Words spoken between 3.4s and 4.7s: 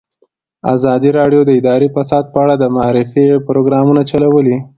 پروګرامونه چلولي.